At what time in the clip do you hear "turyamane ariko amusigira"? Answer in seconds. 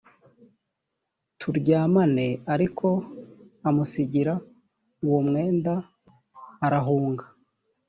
1.39-4.33